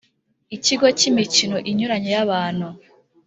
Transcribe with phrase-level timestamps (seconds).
[0.55, 2.67] Ikigo k’imikino inyuranye y’abantu